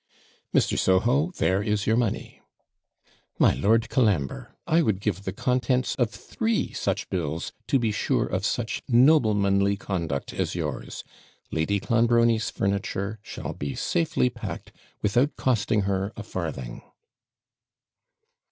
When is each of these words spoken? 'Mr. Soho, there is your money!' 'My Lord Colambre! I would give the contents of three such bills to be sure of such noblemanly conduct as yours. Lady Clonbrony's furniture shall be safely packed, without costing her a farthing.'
'Mr. 0.51 0.79
Soho, 0.79 1.31
there 1.37 1.61
is 1.61 1.85
your 1.85 1.95
money!' 1.95 2.41
'My 3.37 3.53
Lord 3.53 3.87
Colambre! 3.87 4.55
I 4.65 4.81
would 4.81 4.99
give 4.99 5.25
the 5.25 5.31
contents 5.31 5.93
of 5.93 6.09
three 6.09 6.73
such 6.73 7.07
bills 7.11 7.51
to 7.67 7.77
be 7.77 7.91
sure 7.91 8.25
of 8.25 8.43
such 8.43 8.81
noblemanly 8.87 9.77
conduct 9.77 10.33
as 10.33 10.55
yours. 10.55 11.03
Lady 11.51 11.79
Clonbrony's 11.79 12.49
furniture 12.49 13.19
shall 13.21 13.53
be 13.53 13.75
safely 13.75 14.31
packed, 14.31 14.71
without 15.03 15.35
costing 15.35 15.81
her 15.81 16.11
a 16.17 16.23
farthing.' 16.23 16.81